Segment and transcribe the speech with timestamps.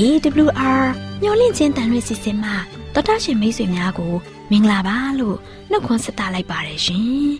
[0.00, 0.84] AWR
[1.22, 2.50] မျော်လင့်ခြင်းတန်လွင့်စီစဉ်မှ
[2.94, 4.14] တော်တာရှင်မိတ်ဆွေများကို
[4.50, 5.36] မင်္ဂလာပါလို့
[5.70, 7.30] နှုတ်ခွန်းဆက်သလိုက်ပါတယ်ရှင်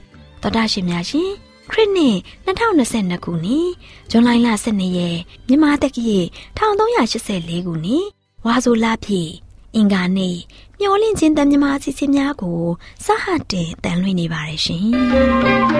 [0.42, 1.30] တော်တာရှင်များရှင်
[1.70, 3.68] ခရစ်နှစ်2022ခုနှစ်
[4.10, 4.30] ဇွန်လ
[4.64, 5.18] 12ရက်
[5.48, 6.18] မြန်မာတက္ကရာ
[6.58, 8.06] 1384ခုနှစ်
[8.46, 9.32] ဝါဆိုလပြည့်
[9.74, 10.36] အင်္ဂါနေ့
[10.80, 12.60] မျော်လင့်ခြင်းတန်မြမာစီစဉ်များကို
[13.04, 15.79] စဟတင်တန်လွင့်နေပါတယ်ရှင်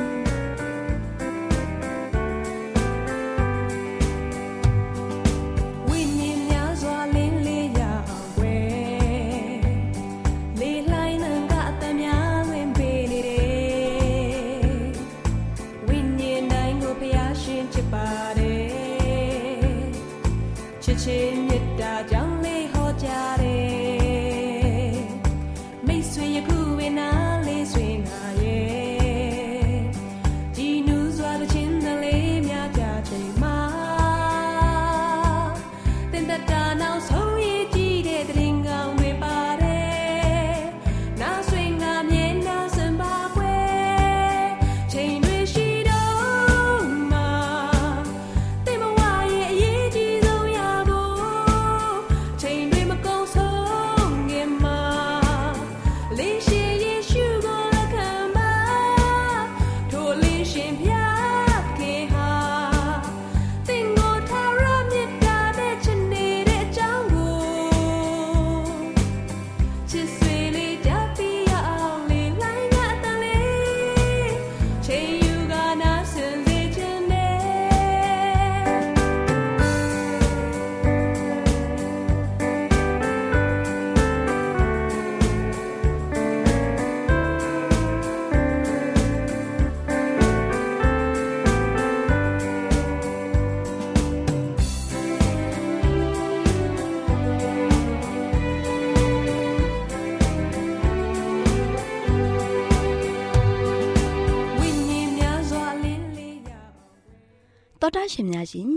[107.90, 108.70] တော်တာရှင်များရှင်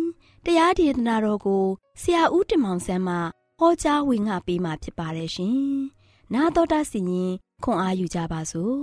[0.45, 1.63] တရားဒေသနာတော်ကို
[2.01, 3.15] ဆရာဦးတင်မောင်ဆန်းမှ
[3.59, 5.57] ဟောကြားဝင်ငါပေးมาဖြစ်ပါတယ်ရှင်။
[6.33, 7.31] 나တော်တာစီရင်
[7.63, 8.75] ခွန်အားယူကြပါစို့။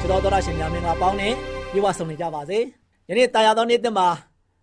[0.00, 1.32] ကျွန်တော်တော်တာရှင်များမင်္ဂလာပေါင်းနဲ့
[1.72, 2.58] ပြေဝဆုံနေကြပါစေ။
[3.08, 4.08] ယနေ့တာယာသောနေ့တင်မှာ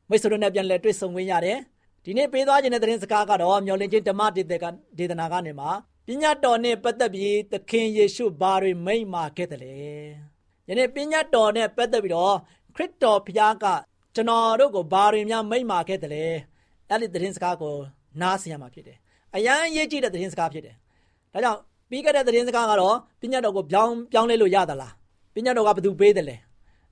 [0.09, 1.57] မိတ်ဆွေတို့နဲ့ပြန်လည်တွေ့ဆုံခွင့်ရတယ်။
[2.03, 4.65] ဒီနေ့ပေးသွားခြင်းတဲ့သတင်းစကားကတော့မျော်လင့်ခြင်းဓမ္မဒေသက
[4.97, 5.69] ဒေသနာကနေမှာ
[6.06, 9.74] ပညာတော်နဲ့ပတ်သက်ပြီးသခင်ယေရှုဘာတွေမိန့်မာခဲ့တယ်လဲ
[10.68, 12.36] ယနေ့ပညာတော်နဲ့ပတ်သက်ပြီးတော့
[12.74, 13.64] ခရစ်တော်ဘုရားက
[14.14, 16.24] ကျွန်တော်တို့ကိုဘာတွေများမိန့်မာခဲ့တယ်လဲ
[16.88, 17.74] အဲ့ဒီသတင်းစကားကို
[18.20, 18.98] နားဆင်ရမှာဖြစ်တယ်
[19.36, 20.74] အရန်ရေးကြည့်တဲ့သတင်းစကားဖြစ်တယ်
[21.32, 24.92] ဒါကြောင့်ပြီးခဲ့တဲ့သတင်းစကားကတော့ပညာတော်ကိုပြောင်းပြောင်းလဲလို့ရသလား
[25.34, 26.36] ပညာတော်ကဘယ်သူပေးတယ်လဲ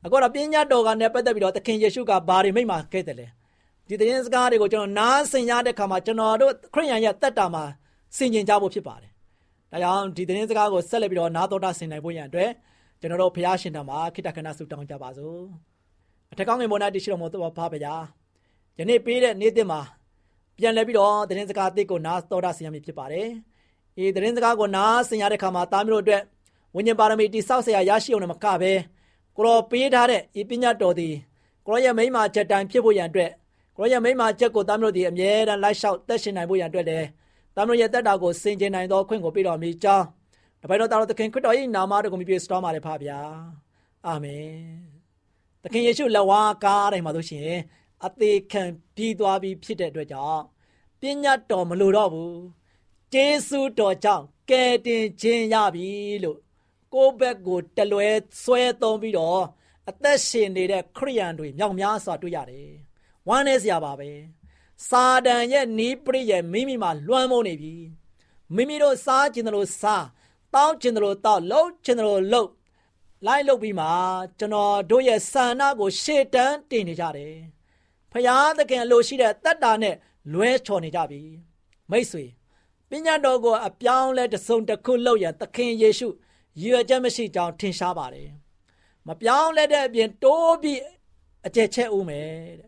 [0.05, 3.27] အခုတော့ပညာတော်ကနဲ့ပတ်သက်ပြီးတော့သခင်ယေရှုကဘာတွေမိန့်မာခဲ့တယ်လဲ
[3.89, 7.65] ဒီသတင်းစကားတွေကိုကျွန်တော်နားဆင်ရတဲ့ခါမှာကျွန်တော်တို့ခရိယန်ရဲ့တက်တာမှာ
[8.17, 9.11] ဆင်ခြင်ကြဖို့ဖြစ်ပါတယ်။
[9.73, 12.51] ဒါကြောင့်ဒီသတင်းစကားကိုဆက်လက်ပြီးတော့နာတော်တာဆင်နိုင်ဖို့ရန်အတွက်
[13.01, 15.41] ကျွန်တော်တို့ဘုရားရှင်ထံမှာခိတ္တခဏဆုတောင်းကြပါစို့။
[16.33, 18.05] အထက်ကောင်းငင်ပေါ်၌တရှိတော်မူသောဘုရား
[18.79, 19.81] ယနေ့ပေးတဲ့နေ့တင်မှာ
[20.57, 23.29] ပြန်လည်ပြီးတော့သတင်းစကားအသစ်ကိုနာတော်တာဆင်ရမည်ဖြစ်ပါတယ်။
[24.03, 26.23] ဤသတင်းစကားကိုနာဆင်ရတဲ့အခါမှာတားမျိုးတို့အတွက်
[26.75, 28.73] ဝိညာဉ်ပါရမီတိဆောက်ဆရာရရှိအောင်လည်းမကပဲ
[29.37, 31.15] ကိုရောပေးထားတဲ့ဤပညာတော်သည်
[31.67, 33.31] ကိုရောရဲ့မိမချက်တိုင်ဖြစ်ဖို့ရန်အတွက်
[33.77, 37.07] ကိုရောရဲ့မိမချက်ကိုတားမျိုးတို့ဒီအမြဲတမ်းလိုက်လျှောက်သက်ရှင်နိုင်ဖို့ရန်အတွက်လည်း
[37.57, 40.07] တမန်ရဲ့တက်တာကိုစင်ကြင်နိုင်သောခွင့်ကိုပေးတော်မူကြောင်း
[40.63, 43.21] တပိုင်တော်တော်သခင်ခရစ်တော်၏နာမတော်ကိုမြည်ပြစတော်မှာလည်းဖပါဗျာ
[44.07, 44.49] အာမင်
[45.63, 47.51] သခင်ယေရှုလက်ဝါးကားတိုင်းမှာဆိုရှင်
[48.07, 48.63] အသေးခံ
[48.95, 50.43] ပြီးသွားပြီးဖြစ်တဲ့အတွက်ကြောင့်
[51.01, 52.39] ပညာတော်မလိုတော့ဘူး
[53.13, 55.89] ဂျေစုတော်ကြောင့်ကယ်တင်ခြင်းရပြီ
[56.25, 56.39] လို့
[56.95, 58.09] ကိုယ့်ဘက်ကိုတလွဲ
[58.43, 59.43] ဆွဲသုံးပြီးတော့
[59.89, 62.71] အသက်ရှင်နေတဲ့ခရိယန်တွေမြောက်များစွာတွေ့ရတယ်
[63.29, 64.11] ဝမ်းနည်းစရာပါပဲ
[64.87, 67.75] စာတန်ရဲ့နီးပရိရဲ့မိမိမှာလွှမ်းမိုးနေပြီ
[68.55, 70.07] မိမိတို့စားခြင်းတို့စား
[70.55, 72.51] တောင်းခြင်းတို့တောက်လှုပ်ခြင်းတို့လှုပ်
[73.27, 73.87] လိုက်လုပ်ပြီးမှ
[74.39, 77.35] ကျွန်တော်တို့ရဲ့ဆန္ဒကိုရှေ့တန်းတင်နေကြတယ်။
[78.13, 79.97] ဖရာသခင်အလိုရှိတဲ့တတ်တာနဲ့
[80.33, 81.23] လွဲချော်နေကြပြီ။
[81.91, 82.25] မိတ်ဆွေ
[82.91, 86.09] ပညာတော်ကိုအပြောင်းလဲတစုံတစ်ခုလုပ်ရန်သခင်ယေရှု
[86.61, 88.31] ရည်ရွယ်ချက်မရှိကြောင်းထင်ရှားပါတယ်။
[89.07, 90.81] မပြောင်းလဲတဲ့အပြင်တိုးပြီး
[91.47, 92.29] အကျက်ချက်ဦးမယ်
[92.61, 92.68] တဲ့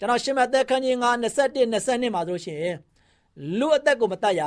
[0.00, 2.74] ကျွန်တော်ရှင်းမသက်ခန်းကြီး9 21 22မှာဆိုရှင်
[3.58, 4.42] လူအသက်ကိုမတတ်ရ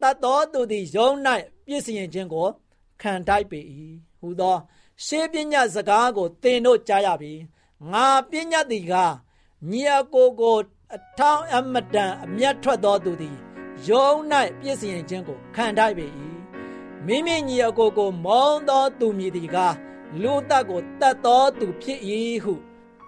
[0.00, 1.08] တတ်တော်သူသည်ယုံ၌
[1.66, 2.48] ပြည့်စင်ခြင်းကို
[3.00, 3.60] ခံတိုက်ပေ၏
[4.18, 4.56] ဟူသော
[5.04, 7.32] ရှေးပညာစကားကိုသင်တို့ကြားရပြီ
[7.92, 8.94] ငါပညာသည်က
[9.70, 10.56] ညီအကိုကို
[10.94, 13.36] အထောင်အမတန်အမျက်ထွက်သောသူသည်
[13.88, 14.08] ယုံ၌
[14.60, 16.06] ပြည့်စင်ခြင်းကိုခံတိုက်ပေ၏
[17.06, 19.56] မိမိညီအကိုကိုမောင်းသောသူမည်သည်က
[20.22, 22.00] လူတက်ကိုတတ်သောသူဖြစ်၏
[22.44, 22.54] ဟု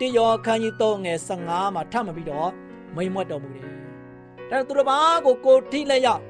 [0.00, 2.50] တေယောခန်းကြီး3ငယ်15မှာထပ်မပြီးတော့
[2.94, 3.66] မိန်မွတ်တော်မူတယ်။
[4.50, 6.22] ဒါသူတစ်ပါးကိုကိုထိလက်ရောက်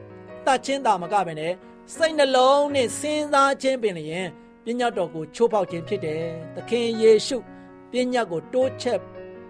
[0.47, 1.53] တတ်ချင်းသာမကပဲနဲ့
[1.94, 4.26] စိတ်နှလုံးနဲ့စဉ်းစားခြင်းပင်လျင်
[4.65, 6.23] ပညာတော်ကိုချိုးဖောက်ခြင်းဖြစ်တယ်။
[6.55, 7.37] သခင်ယေရှု
[7.93, 8.99] ပညာကိုတိုးချက်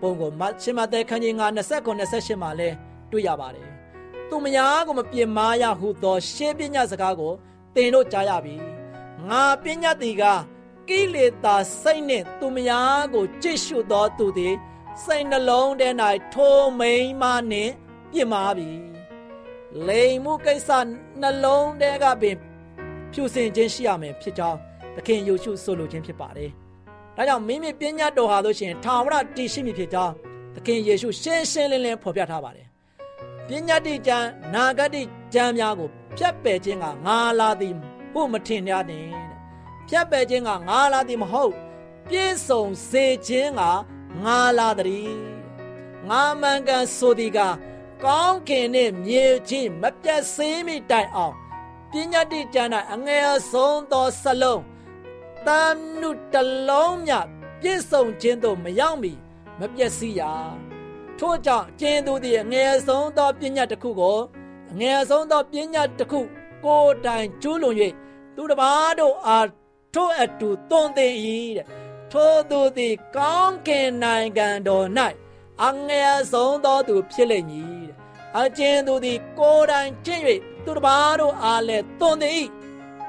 [0.00, 2.68] ပုံကိုမရှင်မသက်ခန်းကြီး9 29 28မှာလဲ
[3.10, 3.68] တွေ့ရပါတယ်။
[4.28, 7.32] သူမယားကိုမပြင်မာရဟုသော ရှင်းပညာစကားကို
[7.74, 8.54] သင်တို့ကြားရပြီ။
[9.28, 10.22] ငါပညာတီက
[10.88, 14.54] ကိလေသာစိတ်နှင့်သူမယားကိုကြည့်ရှုသောသူသည်
[15.04, 15.88] စိတ်နှလုံးထဲ၌
[16.34, 17.72] ထိုမိန်မနှင့်
[18.12, 18.70] ပြစ်မှားပြီ
[19.86, 20.70] လိမ်မှုကိစ္စ
[21.20, 22.36] နှလုံးထဲကပင်
[23.12, 24.58] ဖြူစင်ခြင်းရှိရမယ်ဖြစ်ကြောင်း
[24.94, 26.50] သခင်ယေရှုဆိုလိုခြင်းဖြစ်ပါတယ်။
[27.16, 30.14] ဒါကြောင့်မိမိပညာတော်ဟာလို့ရှိရင်ထာဝရတည်ရှိမည်ဖြစ်ကြောင်း
[30.54, 32.66] သခင်ယေရှုရှင်းရှင်းလင်းလင်းဖော်ပြထားပါတယ်။
[33.46, 35.02] ပညာတိကျမ်းနာဂတိ
[35.34, 37.74] ကျမ်းများကိုဖြတ်ပယ်ခြင်းကငါလာသည်
[38.12, 39.08] ဟုမထင်ရနဲ့တဲ့။
[39.88, 41.52] ဖြတ်ပယ်ခြင်းကငါလာသည်မဟုတ်
[42.08, 43.62] ပြည့်စုံစေခြင်းက
[44.24, 45.12] ငါလာသည်။
[46.08, 47.40] ငါမှန်ကန်ဆိုသည်က
[48.04, 51.34] ကောင်းကင်နဲ့မြေကြီးမပြတ်စင်းမိတိုင်အောင်
[51.90, 54.62] ပညာတိကျမ်း၌အငယ်ဆုံးသောစလုံး
[55.46, 56.34] တန်နုတ
[56.68, 57.12] လုံးမြ
[57.60, 59.12] ပြည့်စုံခြင်းသို့မရောက်မီ
[59.58, 60.22] မပြည့်စည်ရ
[61.18, 64.18] ထို့ကြောင့်ကျင်းသူသည်အငယ်ဆုံးသောပညာတစ်ခုကို
[64.70, 66.20] အငယ်ဆုံးသောပညာတစ်ခု
[66.64, 67.76] ကိုယ်တိုင်ကျူးလွန်၍
[68.34, 69.46] သူတစ်ပါးတို့အား
[69.94, 71.14] ထို့အတူသွန်သင်၏
[71.56, 71.66] တဲ့
[72.12, 74.86] ထို့သူသည်ကောင်းကင်နိုင်ငံတော်၌
[75.64, 77.96] အငယ်ဆုံးသောသူဖြစ်လိမ့်မည်တဲ့
[78.40, 80.22] အကျဉ်သူသည်ကိုယ်တိုင်ကျင့်၍
[80.64, 82.44] သူတစ်ပါးတို့အားလည်းသွန်သည်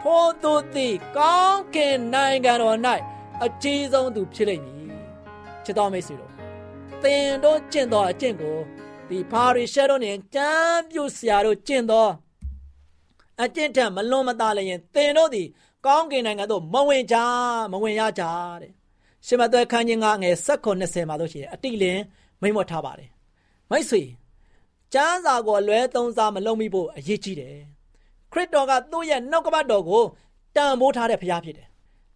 [0.01, 2.77] ထိုသူသည်ကောင်းကင်နိုင်ငံတော်၌
[3.43, 4.89] အကြီးဆုံးသူဖြစ်လိမ့်မည်
[5.63, 6.31] ချစ်တော်မိတ်ဆွေတို့
[7.03, 8.57] သင်တို့ကျင့်သောအကျင့်ကို
[9.09, 12.09] ဒီပါရီရှဲတို့နဲ့ကြမ်းပြုဆရာတို့ကျင့်သော
[13.43, 15.47] အကျင့်ထက်မလွန်မသားလည်းရင်သင်တို့သည်
[15.85, 17.17] ကောင်းကင်နိုင်ငံသို့မဝင်ကြ
[17.71, 18.23] မဝင်ရကြ
[18.61, 18.71] တဲ့
[19.25, 22.01] ရှင်မသက်ခန်းကြီးငါငယ်၁၉20မှာလို့ရှိရင်အတိလင်း
[22.41, 23.09] မိမ့်မထားပါတယ်
[23.69, 24.01] မိတ်ဆွေ
[24.93, 27.57] ကျမ်းစာကိုအလွဲသုံးစားမလုံးမိဖို့အရေးကြီးတယ်
[28.31, 30.03] ခရစ်တော်ကသူ့ရဲ့နှုတ်ကပတ်တော်ကို
[30.55, 31.67] တန်ဖိုးထားတဲ့ဘုရားဖြစ်တယ်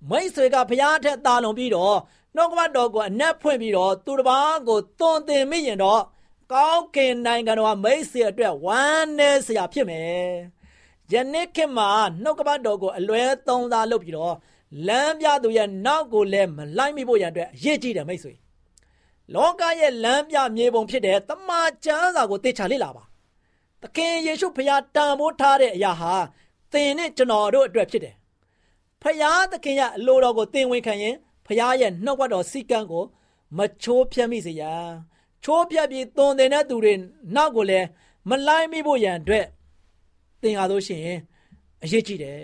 [0.10, 1.98] မိတ်ဆွေကဘုရားထက်တာလွန်ပြီးတော့
[2.36, 6.02] နှုတ်ကပတ်တော်ကိုအနက်ဖွင့်ပြီးတော့သူတစ်ပါးကိုသွန်သင်မိရင်တော့
[6.54, 10.28] ကောင်းကင်နိုင်ငံတော်မိတ်ဆွေအတွက်ဝမ်းနည်းစရာဖြစ်မယ်
[11.14, 11.90] ယနေ့ခေတ်မှာ
[12.24, 14.36] နှုတ်ကပတ်တော်ကိုအလွဲသုံးစားလုပ်ပြီးတော့
[14.88, 18.34] လမ်းပြသူရဲ့နောက်ကိုလည်းမလိုက်မိဖို့ရန်အတွက်အရေးကြီးတယ်မိတ်ဆွေ
[19.36, 23.04] လောကရဲ့လမ်းပြမြေပုံဖြစ်တဲ့တမန်ကျမ်းစာကိုသိချလေ့လာပါ
[23.82, 26.14] သခင်ယေရှုဖခင်တန်ဖိုးထားတဲ့အရာဟာ
[26.72, 28.16] သင်နဲ့ကျွန်တော်တို့အတွက်ဖြစ်တယ်
[29.02, 31.16] ဖခင်သခင်ရဲ့အလိုတော်ကိုသင်ဝင်ခံရင်
[31.46, 33.04] ဖခင်ရဲ့နှုတ်ကတော်စီကံကို
[33.58, 34.88] မချိုးဖျက်မိစေရန်
[35.44, 36.94] ချိုးဖျက်ပြီးသွန်သင်တဲ့သူတွေ
[37.36, 37.88] နောက်ကိုလည်း
[38.30, 39.46] မလိုက်မိဖို့ရန်အတွက်
[40.44, 41.20] သင်ရလို့ရှိရင်
[41.84, 42.40] အရေးကြီးတယ်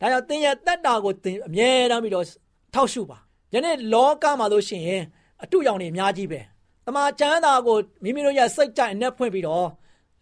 [0.00, 2.26] ဒါကြောင့်သင်ရဲ့တက်တာကိုသင်အမြဲတမ်းပြီးတော့
[2.74, 3.18] ထောက်ရှုပါ
[3.54, 5.02] ယနေ့လောကမှာလို့ရှိရင်
[5.42, 6.40] အတုရောင်တွေအများကြီးပဲ
[6.86, 9.68] တမန်ကျမ်းသာကိုမိမိတို့ရဲ့စိတ်ကြိုက်အနက်ဖွင့်ပြီးတော့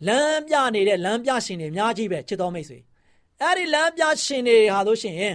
[0.07, 2.79] လမ်းပြနေတဲ့လမ်းပြရှင်တွေအများကြီးပဲချစ်တော်မိတ်ဆွေ
[3.41, 5.35] အဲ့ဒီလမ်းပြရှင်တွေဟာလို့ရှိရင်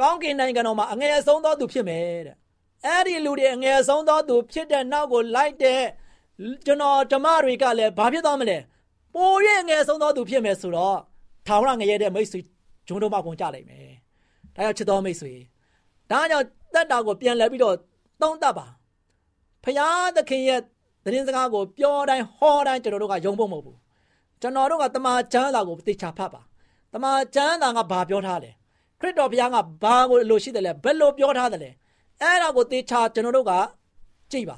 [0.00, 2.36] ကောင်းကင်နိုင်ငံတော်မှာအငယ်ဆုံးသောသူဖြစ်မယ်တဲ့
[2.86, 5.82] အဲ့ဒီလူတွေအငယ်ဆုံးသောသူဖြစ်တဲ့နောက်ကိုလိုက်တဲ့
[6.66, 8.58] ကျွန်တော်ဓမ္မတွေကလည်းဘာဖြစ်သွားမလဲ
[9.14, 10.98] ပို၍အငယ်ဆုံးသောသူဖြစ်မယ်ဆိုတော့
[11.46, 12.40] ထာဝရငရဲတဲ့မိတ်ဆွေ
[12.86, 13.92] ဂျုံတို့မှကုန်ကြနိုင်မယ်
[14.54, 15.32] ဒါကြောင့်ချစ်တော်မိတ်ဆွေ
[16.10, 17.76] ဒါကြောင့်တက်တာကိုပြန်လဲပြီးတော့
[18.22, 18.66] သုံးတတ်ပါ
[19.64, 20.60] ဖရာသခင်ရဲ့
[21.04, 23.78] သတင်းစကားကိုပြောတိုင်းဟောတိုင်းကျွန်တော်တို့ကယုံဖို့မဟုတ်ဘူး
[24.40, 26.42] ကျွန်တော်တို့ကတမန်ကျမ်းစာကိုသိချာဖတ်ပါ
[26.92, 28.50] တမန်ကျမ်းစာကဘာပြောထားလဲ
[29.00, 31.70] ခရစ်တော်ဘုရားကဘာကိုလိုရှိတယ်လဲဘယ်လိုပြောထားတယ်လဲ
[32.22, 33.52] အဲ့ဒါကိုသိချာကျွန်တော်တို့က
[34.32, 34.56] ကြည့်ပါ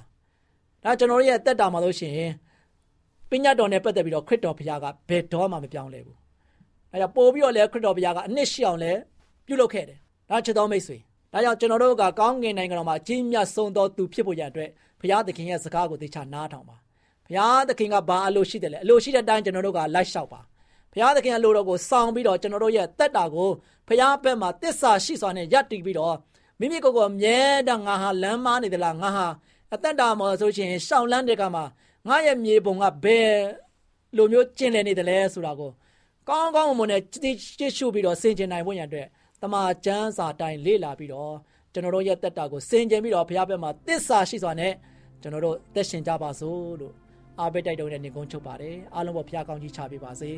[0.82, 2.32] ဒါကျွန်တော်တို့ရဲ့တက်တာမှာလို့ရှိရင်
[3.30, 6.23] ပညာတော်နဲ့ပတ်သက်ပြီးတော့ခရစ်တော်ဘုရားကဘယ်တော့မှမပြောင်းလဲဘူး
[6.94, 8.92] အဲဒါပို့ပြီးတော့လေခရစ်တော်ဘုရားကအနှစ်ရှိအောင်လဲ
[9.46, 9.98] ပြုလုပ်ခဲ့တယ်
[10.30, 10.96] ဒါချစ်တော်မိတ်ဆွေ
[11.32, 14.68] ဒါကြောင့်ကျွန်တော်တို့ကကောင်းကင်နိုင်ငံတော်မှာကြီးမြတ်ဆုံးသောသူဖြစ်ဖို့ရတဲ့
[15.00, 16.76] ဘုရားသခင်ရဲ့စကားကိုသိချနားထောင်ပါ
[17.26, 20.44] ဘုရားသခင်ကဘာအလိုရှိတယ်လဲအလိုရှိတဲ့အတိုင်းကျွန်တော်တို့ကလိုက်လျှောက်ပါဘ
[20.92, 23.50] ဘုရားသခင်ရဲ့လိုတော်ကိုစောင့်ပြီးတော့ကျွန်တော်တို့ရဲ့တက်တာကို
[23.88, 26.16] ဘုရားဘက်မှာတစ္ဆာရှိစွာနဲ့ယက်တည်ပြီးတော့
[26.60, 29.26] မိမိကိုယ်ကိုအမြဲတမ်းငါဟာလမ်းမနေသလားငါဟာ
[29.74, 31.64] အသက်တာမှာဆိုရှင်ရှောင်းလန်းတဲ့ကမှာ
[32.08, 33.30] ငါရဲ့မြေပုံကဘယ်
[34.16, 35.70] လိုမျိုးကျင်လည်နေတယ်လဲဆိုတာကို
[36.28, 39.08] ကောင်းကောင်းမွန်နဲ့ကြည့်ရှုပြီးတော့ဆင်ခြင်နိုင်ဖို့ရန်အတွက်
[39.42, 41.34] တမန်ကျမ်းစာတိုင်းလေ့လာပြီးတော့
[41.72, 44.72] ကျွန်တော်တို့ရဲ့တက်တာကိုဆင်ခြင်ပြီးတော့ဘုရားဘက်မှာတစ္ဆာရှိစွာနဲ့
[45.22, 46.94] ကျွန်တော်တို့သက်ရှင်ကြပါစို့လို့
[47.40, 50.32] အားပေးတိုက်တုံးနဲ့နေကုန်းချုပ်ပါတယ်အားလုံးပေါ်ဘုရားကောင်းကြီးချပေးပါစေ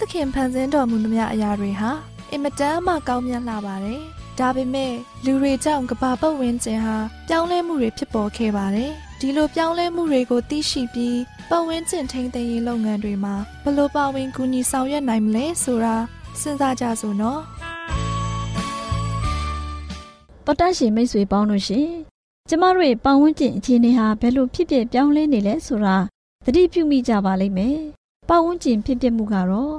[0.00, 1.90] သခင်ဖန်ဆင်းတော်မူသမျှအရာတွေဟာ
[2.30, 4.00] အင်မတန်မှကောင်းမြတ်လာပါတယ်။
[4.38, 4.92] ဒါပေမဲ့
[5.24, 6.96] လူတွေကြောင့်ကဘာပတ်ဝန်းကျင်ဟာ
[7.28, 11.18] ပြောင်းလဲမှုတွေဖြစ်ပေါ်ခဲ့ပါတယ်။ဒီလိုပြောင်းလဲမှုတွေကိုသိရှိပြီး
[11.50, 15.96] ပတ်ဝန်းကျင်ထိန်းသိမ်းရေးလုပ်ငန်းတွေမှာဘလို့ပါဝင်ကူညီဆောင်ရွက်နိုင်မလဲဆိုတာ
[16.40, 17.40] စဉ်းစားကြစို့နော်။
[20.46, 21.88] တော်တရှင်မိတ်ဆွေပေါင်းတို့ရှင်
[22.48, 25.96] ကျမတို့ရဲ့ပတ်ဝန်းကျင်အခြေအနေဟာဘယ်လိုဖြစ်ဖြစ်ပြောင်းလဲနေလဲဆိုတာ
[26.44, 27.78] သတိပြုမိကြပါလိမ့်မယ်။
[28.28, 29.74] ပတ်ဝန်းကျင်ဖြစ်ပျက်မှုကတော့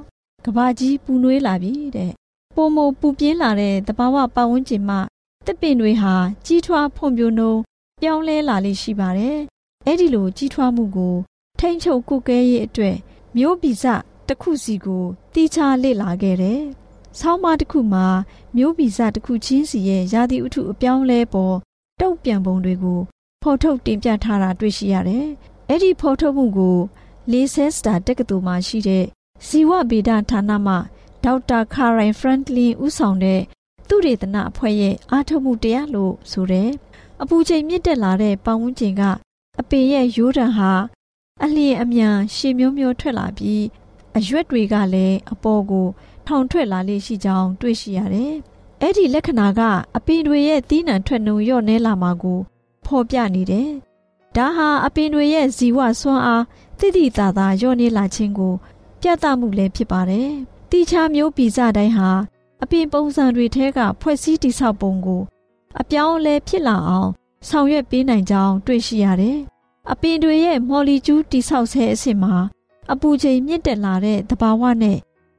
[0.46, 2.12] ကဘာကြီးပူနွေးလာပြီတဲ့
[2.56, 5.00] ပုံမပူပြင်းလာတဲ့တဘာဝပတ်ဝန်းကျင်မှာ
[5.46, 7.62] တစ်ပင်တွေဟာကြီးထွားဖွံ့ဖြိုးနှုန်း
[8.02, 9.40] ပြောင်းလဲလာလိမ့်ရှိပါတယ်
[9.86, 11.16] အဲ့ဒီလိုကြီးထွားမှုကို
[11.60, 12.96] ထိမ့်ချုပ်ကုကဲရေးအတွက်
[13.38, 13.86] မျိုးဗီဇ
[14.28, 16.62] တစ်ခုစီကိုတီးခြားလေ့လာခဲ့တယ်
[17.20, 18.06] ဆောင်းပါးတစ်ခုမှာ
[18.58, 21.56] မျိုးဗီဇတစ်ခုချင်းစီရဲ့ရာသီဥတုအပြောင်းလဲပေါ်
[22.02, 23.00] တုတ်ပြန်ပုံတွေကို
[23.44, 25.25] ဖော်ထုတ်တင်ပြထားတာတွေ့ရှိရတယ်။
[25.70, 26.78] အဲ့ဒီဖော်ထုတ်မှုကို
[27.32, 29.05] လေးဆဲစတာတက္ကသိုလ်မှာရှိတဲ့
[29.46, 30.75] ဇီဝဗေဒဌာနမှ
[31.24, 33.41] ဒေါက်တာခါရိုင်ဖရန့်ကလင်ဦးဆောင်တဲ့
[33.88, 36.70] သူရေတနာအဖွဲ့ရဲ့အားထုတ်မှုတရားလို့ဆိုတယ်။
[37.22, 39.01] အပူချိန်မြင့်တက်လာတဲ့ပတ်ဝန်းကျင်က
[39.60, 40.72] အပေရဲ့ရိုးတံဟာ
[41.44, 43.63] အလျင်အမြန်ရှည်မျိုးမျိုးထွက်လာပြီး
[44.17, 45.88] အရွက်တွေကလည်းအပေါ်ကို
[46.27, 48.34] ထောင်ထွက်လာလေရှိကြောင်းတွေ့ရှိရတယ်။
[48.82, 49.62] အဲ့ဒီလက္ခဏာက
[49.96, 52.39] အပင်တွေရဲ့တီးနှံထွက်နှုံလျော့နေလာမှာကို
[52.86, 53.70] ဖော်ပြနေတယ်။
[54.36, 56.44] ဒါဟာအပင်တွေရဲ့ဇီဝဆွမ်းအား
[56.79, 58.53] တိတိတသာလျော့နေလာခြင်းကို
[59.01, 60.29] ပြသမှုလည်းဖြစ်ပါတယ်။
[60.72, 62.10] တိချာမျိုးပိစတိုင်းဟာ
[62.63, 65.22] အပင်ပုံစံတွေထဲကဖွဲ့စည်းတိဆောက်ပုံကို
[65.79, 67.10] အပြောင်းလဲဖြစ်လာအောင်
[67.48, 69.38] ဆောင်ရွက်ပေးနိုင်ကြောင်းတွေ့ရှိရတယ်။
[69.91, 72.36] အပင်တွေရဲ့မော်လီကျူးတိဆောက်ဆဲအဆင့်မှာ
[72.91, 74.98] အပူချိန်မြင့်တက်လာတဲ့သဘာဝနဲ့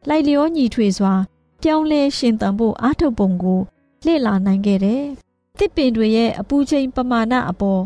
[0.09, 1.14] လိုက်လျောညီထွေစွာ
[1.62, 3.61] ပြောင်းလဲရှင်သန်ဖို့အားထုတ်ပုံကို
[4.07, 5.05] လေ့လာနိုင်ခဲ့တယ်။
[5.59, 7.83] တစ်ပင်တွေရဲ့အပူချိန်ပမာဏအပေါ်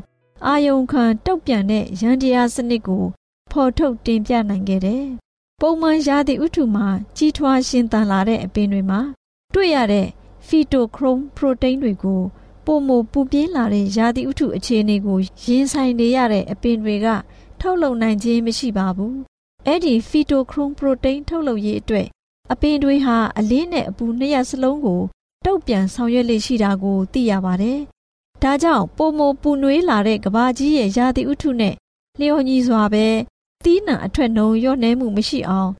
[0.46, 3.04] အာယုံခံတုတ်ပြန်တဲ့ရန်တရားစနစ်ကို
[3.52, 5.04] ဖော်ထုတ်တင်ပြနိုင်ခဲ့တယ်။
[5.60, 9.00] ပုံမှန်ရာသီဥတုမှာကြီးထွားရှင်သန်လာတဲ့အပင်တွေမှာ
[9.54, 10.06] တွေ့ရတဲ့
[10.46, 12.22] ဖီတိုခရုမ်ပရိုတိန်းတွေကို
[12.66, 17.06] ပုံမပူပြင်းလာတဲ့ရာသီဥတုအခြေအနေကိုရင်ဆိုင်နေရတဲ့အပင်တွေက
[17.60, 19.16] ထုတ်လုပ်နိုင်ခြင်းမရှိပါဘူး
[19.66, 22.06] အဲ့ဒီဖီတိုခရုမ်ပရိုတိန်းထုတ်လုပ်ရေးအတွက်
[22.52, 25.00] အပင်တွေဟာအလင်းနဲ့အပူနှစ်ရပ်စလုံးကို
[25.46, 27.78] တုတ်ပြန်ဆောင်ရွက်လေ့ရှိတာကိုသိရပါတယ်။
[28.42, 31.74] ဒါကြောင့်ပုံမပူနွေးလာတဲ့ကဘာကြီးရဲ့ရာသီဥတုနဲ့
[32.18, 33.06] လျော်ညီစွာပဲ
[33.64, 35.70] သီးနှံအထွတ်နှုံရော့နှဲမှုမရှိအောင်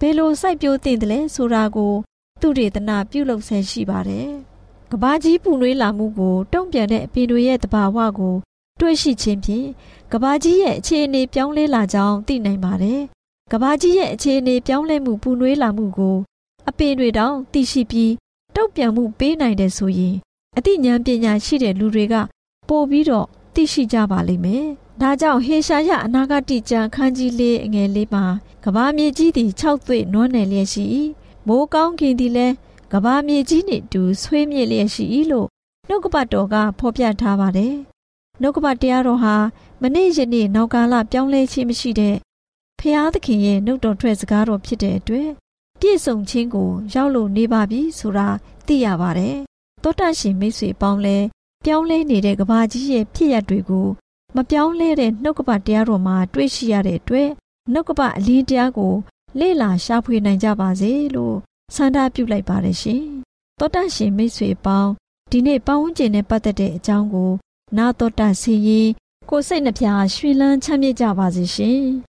[0.00, 1.94] ဘယ်လိုစိုက်ပျိုးသင့်တယ်လဲဆိုတာကို
[2.40, 4.28] သူတေသနာပြုလုပ်ဆဲရှိပါတယ်။
[4.92, 8.34] ကဘာကြီးပူနွေးလာမှုကို တုံ့ပြန်တဲ့အပင်တွေရဲ့တဘာဝကို
[8.80, 9.66] တွေ့ရှိခြင်းဖြင့်
[10.12, 13.00] ကဘာကြီးရဲ့အခြေအနေပြောင်းလဲလာကြောင်းသိနိုင်ပါတယ်
[13.52, 16.16] ကဘာကြီးရဲ့အခြေအနေပြောင်းလဲမှုပူနွေးလာမှုကို
[16.68, 18.12] အပင်တွေတောင်သိရှိပြီး
[18.56, 20.16] တုတ်ပြန်မှုပေးနိုင်တယ်ဆိုရင်
[20.56, 22.14] အသိဉာဏ်ပညာရှိတဲ့လူတွေက
[22.68, 24.68] ပို့ပြီးတော့သိရှိကြပါလိမ့်မယ်။
[25.02, 28.24] ဒါကြောင့်ဟေရှာယအနာဂတိကျမ်းခန်းကြီးလေးအငယ်လေးမှာ
[28.64, 30.84] ကဘာမြေကြီးသည်၆သွေ့နွမ်းနယ်လျက်ရှိ၏။
[31.46, 32.54] မိုးကောင်းကင်သည်လည်း
[32.92, 35.48] ကဘာမြေကြီးနှင့်တူဆွေးမြေ့လျက်ရှိ၏လို့
[35.88, 37.74] နှုတ်ကပတ်တော်ကဖော်ပြထားပါတယ်။
[38.40, 39.34] နှုတ်ကပတ်တရားတော်ဟာ
[39.82, 42.16] မနေ့ယနေ့နောက်ကာလပြောင်းလဲခြင်းမရှိတဲ့
[42.80, 45.28] ဖျားသခင်ရဲ့နှုတ်တော်ထွက်စကားတော်ဖြစ်တဲ့အတွက်
[45.80, 48.28] ပြည့်စုံခြင်းကိုရောက်လို့နေပါပြီဆိုတာ
[48.66, 49.36] သိရပါတယ်။
[49.82, 51.16] သောတာရှင်မိတ်ဆွေပေါင်းလဲ
[51.64, 53.88] ပြောင်းလဲနေတဲ့ကဘာကြီးရဲ့ဖြစ်ရပ်တွေကို
[54.40, 57.30] မပြောင်းလဲတဲ့နှုတ်ကပတရားတော်မှာတွေ့ရှိရတဲ့အတွက်
[57.72, 58.94] နှုတ်ကပအလင်းတရားကို
[59.38, 61.36] လေ့လာရှာဖွေနိုင်ကြပါစေလို့
[61.74, 63.02] ဆန္ဒပြုလိုက်ပါတယ်ရှင်။
[63.58, 64.90] သောတာရှင်မိတ်ဆွေပေါင်း
[65.30, 67.30] ဒီနေ့ပတ်ဝန်းကျင်နဲ့ပတ်သက်တဲ့အကြောင်းကို
[67.76, 68.88] နာတော်တာစီရင်
[69.30, 71.82] ကိုစိတ်နှပြရွှေလန်းချမ်းမြေ့ကြပါစေရှင်။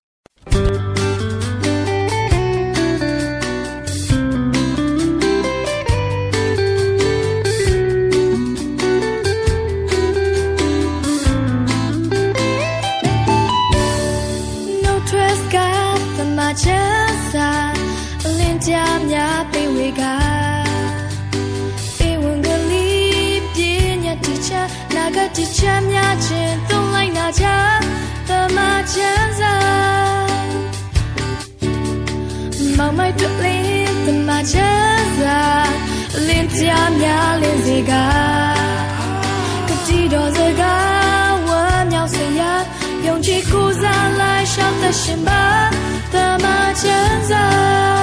[25.57, 27.45] ချမ်းများခြင်းသုံးလိုက်နာချ
[28.29, 28.57] သမ
[28.93, 29.55] ချမ်းသာ
[32.77, 35.41] မောင်မိုက်တွလင်းတမချမ်းသာ
[36.27, 36.63] လင်းကြ
[36.99, 37.93] များလင်းစေက
[39.67, 42.53] ကတိတော်စကားဝမ်းမြောက်စရာ
[43.05, 45.43] ယုံကြည်ကိုးစားလိုက်ရှောက်တဲ့ရှင်ပါ
[46.13, 46.45] သမ
[46.81, 47.94] ချမ်းသာ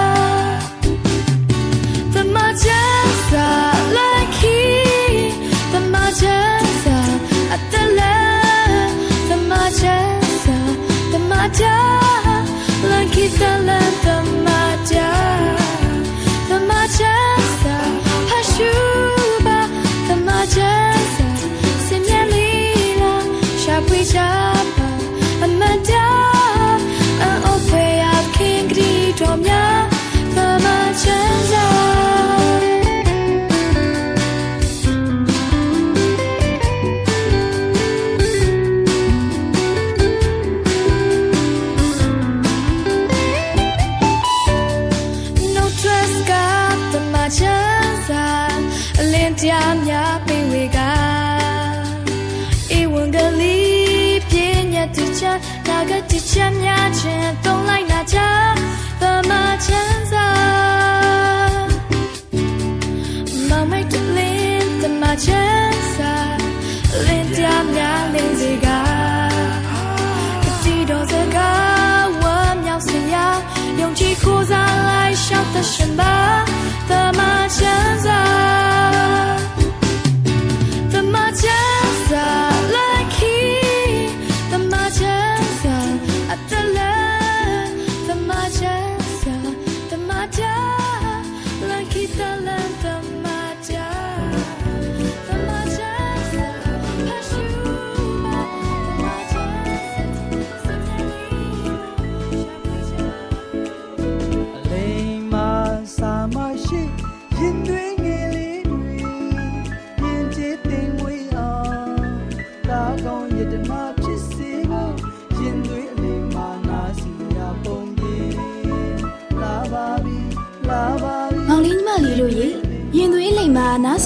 [77.63, 77.92] just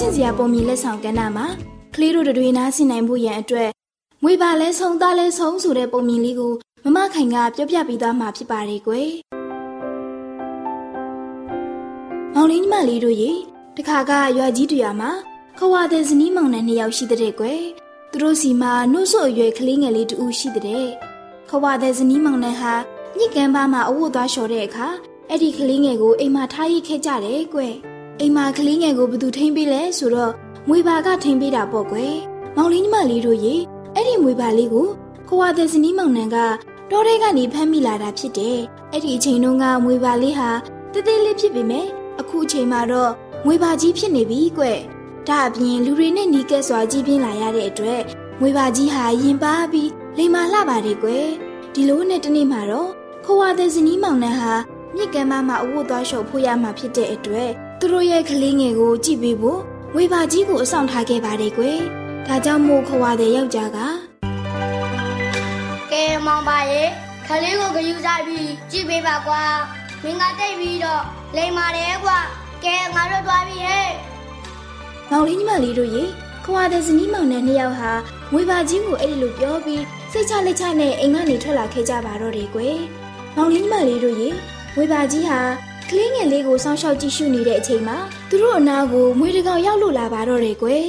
[0.01, 1.45] ဆင်စရာပုံမြင်လက်ဆောင်ကဏ္ဍမှာ
[1.95, 3.69] ကလေးတို့တွေနားဆင်နိုင်ဖို့ရန်အတွက်
[4.23, 9.09] မွေပါလဲဆုံးသားလဲဆုံးဆိုတဲ့ပုံမြင်လေးကိုမမခိုင်ကပြောပြပေးသွားမှာဖြစ်ပါတယ်ကွယ်။
[12.33, 13.31] မောင်လေးညီမလေးတို့ရေ
[13.77, 15.11] တခါကရွာကြီးတူရမှာ
[15.57, 17.61] ခွာတဲ့ဇနီးမောင်နှံနှစ်ယောက်ရှိတဲ့ကွယ်။
[18.11, 20.87] သူတို့စီမှာနှုတ်ဆွအရွယ်ကလေးငယ်လေးတူရှိတဲ့
[21.49, 22.73] ခွာတဲ့ဇနီးမောင်နှံဟာ
[23.17, 24.87] ညစ်ကမ်းပါမှာအဝတ်သွားလျှော်တဲ့အခါ
[25.29, 27.75] အဲ့ဒီကလေးငယ်ကိုအိမ်မှာထားရိတ်ခဲ့ကြတယ်ကွယ်။
[28.21, 30.33] အိမ်မှာကလေးငယ်ကိုဘယ်သူထိန်းပေးလဲဆိုတော့
[30.69, 32.13] မွေပါကထိန်းပေးတာပေါ့ကွယ်။
[32.57, 33.55] မောင်လေးညီမလေးတို့ရေ
[33.93, 34.87] အဲ့ဒီမွေပါလေးကို
[35.29, 36.37] ခွာတဲ့ဇနီးမောင်နှံက
[36.91, 38.57] တောထဲကနေဖမ်းမိလာတာဖြစ်တယ်။
[38.91, 40.49] အဲ့ဒီအချိန်တုန်းကမွေပါလေးဟာ
[40.93, 41.85] တေးသေးလေးဖြစ်ပေမဲ့
[42.19, 43.11] အခုအချိန်မှာတော့
[43.45, 44.65] မွေပါကြီးဖြစ်နေပြီကွ။
[45.27, 48.01] ဒါအပြင်လူတွေနဲ့နီးကပ်စွာကြီးပြင်းလာရတဲ့အတွက်
[48.41, 51.09] မွေပါကြီးဟာရင်ပါပြီးလိမ္မာလှပါတယ်ကွ။
[51.73, 52.89] ဒီလိုနဲ့တနေ့မှာတော့
[53.25, 54.53] ခွာတဲ့ဇနီးမောင်နှံဟာ
[54.95, 59.61] မြစ်ကမ်းမမှာအဝတ်သွားလျှော်ဖို့ရမှာဖြစ်တဲ့အတွက် သူတို့ရဲ့ကလေးငယ်ကိုကြည့်ပေးဖို့
[59.93, 61.63] မွေပါကြီးကိုအဆောင်ထားခဲ့ပါတယ်ကွ။
[62.27, 63.79] ဒါကြောင့်မို့ခွာတဲ့ယောက်ျားက
[65.91, 66.89] ကဲမောင်ပါရဲ့
[67.27, 69.43] ခလေးကိုဂယူစားပြီးကြည့်ပေးပါကွာ
[70.03, 71.03] မင်းကတိတ်ပြီးတော့
[71.35, 72.19] လိမ်မာတယ်ကွာ
[72.63, 73.89] ကဲငါတို့သွားပြီဟဲ့
[75.11, 76.03] မောင်လေးညီမလေးတို့ရေ
[76.45, 77.91] ခွာတဲ့ဇနီးမောင်နဲ့နှစ်ယောက်ဟာ
[78.33, 82.77] ငွေပါကြီးကိုအဲ့ဒီလိုပြောပြီးစိတ်ချလက်ချနဲ့အိမ်ကနေထွက်လာခဲ့ကြပါတော့တယ်ကွယ်
[83.35, 84.29] မောင်လေးညီမလေးတို့ရေ
[84.75, 85.41] ငွေပါကြီးဟာ
[85.89, 87.97] ကလေးငယ်လေးကိုစောင့်ရှောက်ကြည့်ရှုနေတဲ့အချိန်မှာ
[88.29, 90.87] သူတို့အနာကိုမွေတကောင်ရောက်လို့လာပါတော့တယ်ကွယ်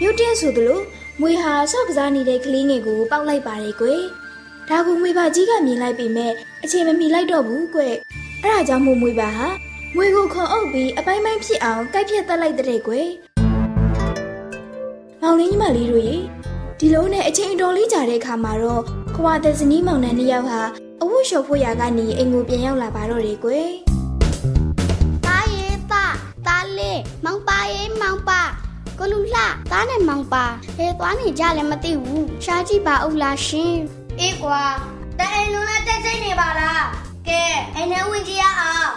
[0.00, 0.80] မြုပ်တဲ့ဆိုသလို
[1.20, 4.02] မွေဟာဆော့ကစားနေတဲ့ကလေးငယ်ကိုပေါက်လိုက်ပါတယ်ကွယ်
[4.68, 6.32] ဒါကိုမွေပါကြီးကမြင်လိုက်ပေမဲ့
[6.64, 7.94] အချိန်မမီလိုက်တော့ဘူးကွယ်
[8.42, 9.46] အဲ့ဒါကြောင့်မို့မွေပါဟာ
[9.96, 13.08] မွေကိုခွန်အုပ်ပြီးအပိုင်းပိုင်းဖြစ်အောင်ကိုက်ဖြတ်တက်လိုက်တဲ့ကွယ်
[15.22, 16.16] မောင်လေးညီမလေးတို့ရေ
[16.78, 18.82] ဒီလိုနဲ့အချိန်တော်လေးကြာတဲ့အခါမှာတော့
[19.16, 20.62] ခွာတဲ့ဇနီးမောင်နှံနှစ်ယောက်ဟာ
[21.02, 23.70] အဝတ်လျှော်ဖို့ရာကနေအိမ်ကိုပြန်ရောက်လာပါတော့တယ်ကွယ်
[25.26, 26.04] တားရဲ့တာ
[26.46, 28.40] တားလေးမောင်ပါရဲ့မောင်ပါ
[28.98, 30.44] ကိုလူလှတားနဲ့မောင်ပါ
[30.76, 33.76] ဟဲသွားနေကြလည်းမသိဘူးရှားကြည့်ပါဦးလားရှင်
[34.20, 34.62] အေးကွာ
[35.18, 36.84] တအိမ်လုံးနဲ့တက်စိတ်နေပါလား
[37.28, 37.42] ကဲ
[37.74, 38.90] အိမ်ထဲဝင်ကြည့်ရအောင်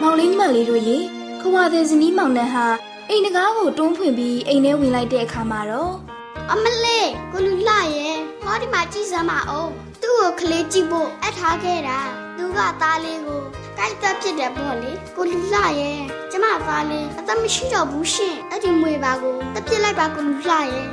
[0.00, 0.98] မောင်လေးညီမလေးတို့ရေ
[1.40, 2.66] ခွာတဲ့ဇနီးမောင်နှံဟာ
[3.08, 6.11] အိမ်တကားကိုတွန်းဖွင့်ပြီးအိမ်ထဲဝင်လိုက်တဲ့အခါမှာတော့
[6.50, 9.70] အမလေးကိုလူလှရဲ့ဟောဒီမှာကြည့်စမ်းပါအောင်
[10.02, 11.98] သူ့ကိုကလေးကြည့်ဖို့အပ်ထားခဲ့တာ
[12.36, 13.42] သူကသားလေးကို
[13.78, 16.00] ကိုက်တက်ဖြစ်တယ်ပေါ့လေကိုလူလှရဲ့
[16.30, 20.86] ကျမသားလေးအသက်မရှိတော့ဘူးရှင်အဲ့ဒီမွေပါကိုတက်ပြစ်လိုက်ပါကိုလူလှရဲ့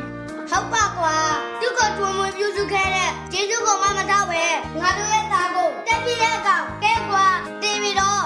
[0.50, 1.16] ဟုတ်ပါကွာ
[1.62, 4.44] သူကတွင်မွေပြုစုခဲ့တဲ့ကျေးဇူးကောင်မမတော့ပဲ
[4.80, 7.26] ငါတို့ရဲ့သားကိုတက်ပြစ်တဲ့ကောင်ကဲကွာ
[7.62, 8.24] တေးပြီးတော့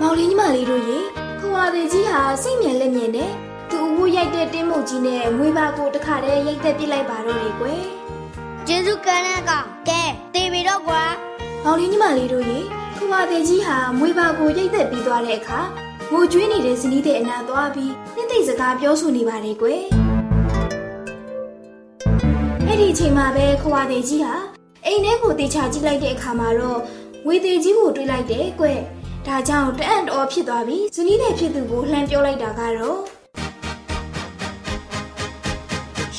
[0.00, 0.98] မောင်လေးညီမလေးတို့ရေ
[1.40, 3.32] ခွာတဲ့ကြီးဟာစိတ်မြင်လက်မြင်နဲ့
[3.70, 7.82] သူ့အဝတ်ရိုက်တဲ့တင်းမုတ်ကြီးနဲ့ငွေပါကိုတခါတည်းရိုက်သက်ပစ်လိုက်ပါတော့တယ်ကွယ်
[8.66, 10.02] ကျေးဇူးကမ်းတဲ့ကောင်ကဲ
[10.34, 11.02] တေးပြီးတော့ကွာ
[11.64, 12.58] မောင်လေးညီမလေးတို့ရေ
[12.98, 15.60] ခွာတဲ့ကြီးဟာငွေပါကိုရိုက်သက်ပြီးသွားတဲ့အခါ
[16.12, 19.82] ငိုကြွေးနေတဲ့ဇနီးတဲ့အနာသွားပြီးနှစ်သိမ့်စကားပြောဆိုနေပါတယ်ကွယ်
[22.66, 24.34] အဲ့ဒီအချိန်မှာပဲခွာတဲ့ကြီးဟာ
[24.86, 26.80] အိမ်ထဲကိုတေချာကြည့်လိုက်တဲ့အခါမှာတော့
[27.26, 28.80] ငွေသေးကြီးကိုတွေးလိုက်တယ်ကွယ်
[29.26, 32.98] ဒါကြောင့်တအံ့တော်ဖြစ်သွားပြီးဇနီးတဲ့ဖြစ်သူကိုလှမ်းပြောလိုက်တာကတော့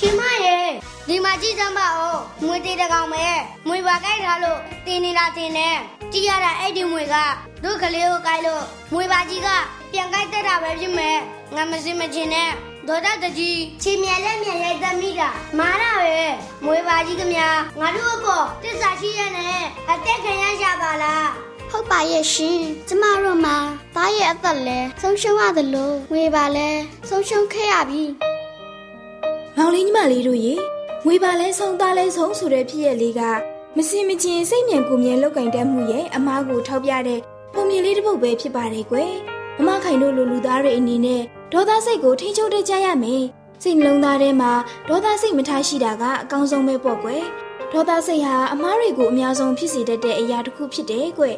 [0.05, 0.67] ရှင်မရဲ့
[1.07, 3.25] ဒီမှာကြည့်စမ်းပါဦးမွေသေးတကောင်ပဲ
[3.67, 5.69] မွေပါကြိုက်ထားလို့တင်းနေလားတင်းနေ
[6.11, 7.15] ကြည့်ရတာအဲ့ဒီမွေက
[7.63, 8.63] တို့ကလေးကိုကြိုက်လို့
[8.93, 9.49] မွေပါကြီးက
[9.91, 11.17] ပြန်ကြိုက်တတ်တာပဲဖြစ်မယ်
[11.55, 12.49] ငါမစင်မချင်နဲ့
[12.87, 16.23] ဒေါ်တာတကြီးချီမြန်လက်မြန်ရိုက်တတ်မိတာမာရပဲ
[16.65, 21.27] မွေပါကြီးကများငါတို့အပေါ်တစ္ဆာရှိရနဲ့အသက်ခံရရပါလား
[21.71, 23.57] ဟုတ်ပါရဲ့ရှင်ကျမတို့မှာ
[23.95, 26.69] သားရဲ့အသက်လဲဆုံးရှုံးရတယ်လို့ငွေပါလဲ
[27.09, 28.03] ဆုံးရှုံးခဲ့ရပြီ
[29.57, 30.53] မောင်လေးညီမလေးတို့ရေ
[31.05, 33.21] ငွေပါလဲဆုံးသားလဲဆုံးဆိုတဲ့ဖြစ်ရလေးက
[33.77, 37.19] မစင်မချင်းစိတ်မြန်ကိုမြင်လောက်ကင်တတ်မှုရဲ့အမားကိုထောက်ပြတဲ့
[37.53, 39.13] ပုံမြင်လေးတစ်ပုဒ်ပဲဖြစ်ပါတယ်ကွယ်
[39.57, 41.21] မမခိုင်တို့လူလူသားတွေအနေနဲ့
[41.53, 43.23] ဒေါသစိတ်ကိုထိန်းချုပ်တတ်ကြရမယ်
[43.63, 44.51] စိတ်နှလုံးသားထဲမှာ
[44.89, 47.23] ဒေါသစိတ်မထားရှိတာကအကောင်းဆုံးပဲပေါ့ကွယ်
[47.71, 51.35] ဒေါသစိတ်ဟာအမားတွေကိုအများဆုံးဖြစ်စေတတ်တဲ့အရာတစ်ခုဖြစ်တယ်ကွယ်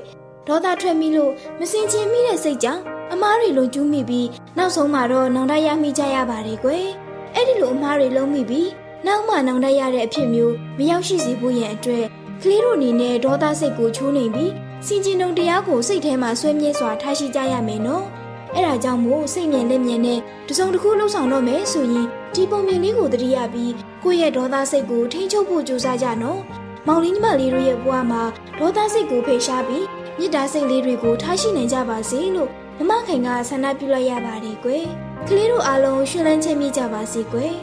[0.48, 2.82] ဒေါသထွက်မိလို့မစင်ချင်မိတဲ့စိတ်ကြောင့်
[3.14, 4.28] အမားတွေလုံကျူးမိပြီး
[4.58, 6.88] နောက်ဆုံးမှာတော့နောင်တရမိကြရပါတယ်ကွယ်
[7.36, 8.70] အဲ့ဒီလိုအမားတွေလုံးမိပြီး
[9.06, 12.06] နောက်မှနောင်တရတဲ့အဖြစ်မျိုးမရောက်ရှိစေဖို့ရန်အတွက်
[12.42, 14.52] ကလေးတို့အနေနဲ့ဒေါသစိတ်ကိုချိုးနှိမ်ပြီး
[14.88, 18.06] စင်ကျင်တုံတရားကိုစိတ်ထဲမှာဆွဲမြဲစွာထားရှိကြရမယ်နော်
[18.54, 26.40] အဲ့ဒါကြောင့်မို့စိတ်မြင်လက်မြင်နဲ့တစုံတစ်ခုလှုပ်ဆောင်တော့မယ်ဆိုရင်ဒီပုံမြင်လေးကိုသတိရပြီးကိုယ့်ရဲ့ဒေါသစိတ်ကိုထိန်းချုပ်ဖို့ကြိုးစားကြနော်
[26.88, 28.24] မောင်လေးညီမလေးတို့ရဲ့ဘဝမှာ
[28.60, 29.86] ဒေါသစိတ်ကိုဖေရှားပြီး
[30.18, 34.86] မေတ္တာစိတ်လေးတွေကိုထားရှိနိုင်ကြပါစေလို့ မမခိုင်ကဆန္ဒပြုလိုက်ရပါတယ်ကွယ်
[35.28, 37.54] ကလေးတို့အားလုံးရှင်လန်းချမ်းမြေ့ကြပါစေကွယ်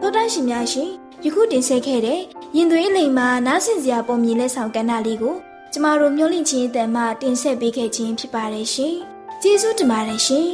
[0.00, 0.90] သောတာရှင်များရှင်
[1.24, 2.20] ယခုတင်ဆက်ခဲ့တဲ့
[2.56, 5.36] ရင်သွေးလိမ်မှာနားဆင်စရာပုံမြင်လက်ဆောင်ကဏ္ဍလေးကို
[5.72, 8.94] ကျမတို့မျိုးလင့်ချင်းအတန်မှတင်ဆက်ပေးခဲ့ခြင်းဖြစ်ပါတယ်ရှင်
[9.42, 10.50] ကျေးဇူးတင်ပါတယ်ရှင်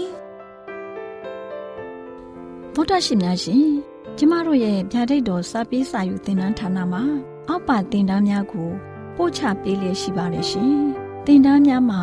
[2.74, 3.64] သောတာရှင်များရှင်
[4.18, 7.02] ကျမတို့ရဲ့ဗျာဒိတ်တော်စာပေးစာယူသင်တန်းဌာနမှာ
[7.48, 8.70] အောက်ပါသင်တန်းများကို
[9.16, 10.74] ပို့ချပေးလျက်ရှိပါတယ်ရှင်
[11.26, 12.02] သင်တန်းများမှာ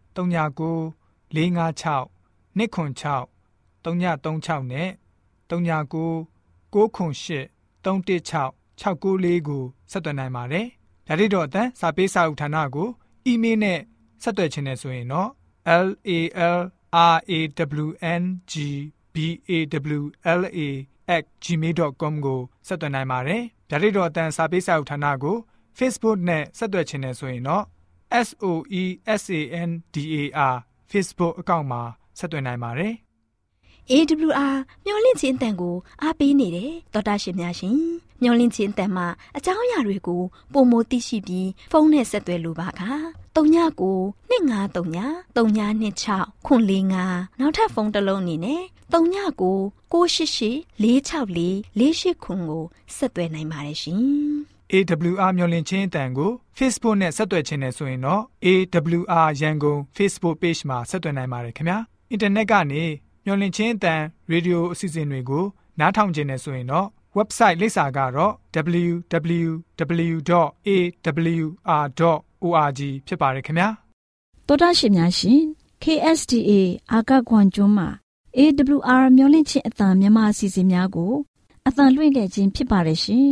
[0.15, 0.93] 39
[1.33, 2.07] 656
[2.57, 3.27] 296
[3.83, 4.89] 336နဲ့
[5.49, 6.27] 39
[6.71, 7.49] 98
[7.93, 10.65] 316 694ကိုဆက်သွင်းနိုင်ပါတယ်။
[11.07, 12.89] ဒါ့အပြင်တော့အတန်းစာပေးစာဥထာဏာကို
[13.25, 13.79] အီးမေးလ်နဲ့
[14.23, 15.29] ဆက်သွယ်ခြင်းနဲ့ဆိုရင်တော့
[15.85, 16.19] l a
[16.57, 17.39] l r a
[17.83, 17.87] w
[18.21, 18.53] n g
[19.13, 19.15] b
[19.49, 19.51] a
[19.99, 20.03] w
[20.39, 20.59] l a
[21.43, 25.37] @gmail.com ကိုဆက်သွင်းနိုင်ပါတယ်။ဒါ့အပြင်တော့အတန်းစာပေးစာဥထာဏာကို
[25.77, 27.63] Facebook နဲ့ဆက်သွယ်ခြင်းနဲ့ဆိုရင်တော့
[28.25, 28.45] s o
[28.81, 28.83] e
[29.21, 30.55] s a n d a r
[30.91, 31.81] Facebook အကောင့်မှာ
[32.19, 32.93] ဆက်သွင်းနိုင်ပါတယ်။
[33.91, 37.77] AWR မျော်လင့်ခြင်းအတန်ကိုအားပေးနေတယ်တော်တာရှင်များရှင်
[38.21, 40.21] မျော်လင့်ခြင်းအတန်မှာအကြောင်းအရာတွေကို
[40.53, 42.71] ပုံမသိရှိပြီးဖုန်းနဲ့ဆက်သွယ်လိုပါက
[43.35, 48.61] 39 2939 3926ခွန်45နောက်ထပ်ဖုန်းတစ်လုံးအနေနဲ့
[48.93, 48.93] 39
[49.91, 51.43] 688 464
[51.79, 52.63] 48ခွန်ကို
[52.95, 61.77] ဆက်သွယ်နိုင်ပါတယ်ရှင် AWR မျော်လင့်ခြင်းအတန်ကို Facebook နဲ့ဆက်သွယ်ခြင်းနဲ့ဆိုရင်တော့ AWR ရန်ကုန် Facebook Page မှာဆက်သွယ်နိုင်ပါတယ်ခင်ဗျာ
[62.11, 62.83] အင်တာနက်ကနေ
[63.25, 65.45] မျော်လင့်ခြင်းအတန်ရေဒီယိုအစီအစဉ်တွေကို
[65.79, 68.33] နားထောင်ခြင်းနဲ့ဆိုရင်တော့ website လိပ်စာကတော့
[68.85, 69.61] www.awr.org
[73.07, 73.67] ဖြစ်ပါတယ်ခင်ဗျာ
[74.47, 75.41] တောတာရှင်များရှင်
[75.83, 76.51] KSTA
[76.91, 77.89] အာကခွန်ကျွန်းမှာ
[78.37, 81.13] AWR မျိုးလင့်ချင်းအတံမြန်မာအစီအစဉ်များကို
[81.67, 83.31] အတံလွှင့်ခဲ့ခြင်းဖြစ်ပါတယ်ရှင်